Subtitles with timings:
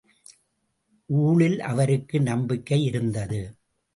[1.09, 3.41] ஊழில் அவருக்கு நம்பிக்கை இருந்தது.